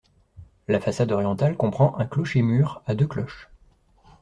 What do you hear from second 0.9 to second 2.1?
orientale comprend un